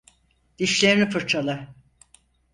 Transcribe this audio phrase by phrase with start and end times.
[0.59, 1.67] Dişlerini fırçala.